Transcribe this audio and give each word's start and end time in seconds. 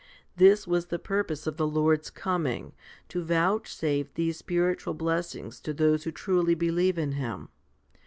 This 0.35 0.65
was 0.65 0.87
the 0.87 0.97
purpose 0.97 1.45
of 1.45 1.57
the 1.57 1.67
Lord's 1.67 2.09
coming, 2.09 2.73
to 3.09 3.21
vouchsafe 3.23 4.11
these 4.15 4.35
spiritual 4.35 4.95
blessings 4.95 5.59
to 5.59 5.75
those 5.75 6.05
who 6.05 6.11
truly 6.11 6.55
believe 6.55 6.97
in 6.97 7.11
Him. 7.11 7.49